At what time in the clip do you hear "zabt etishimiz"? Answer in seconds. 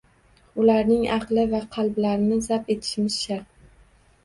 2.49-3.21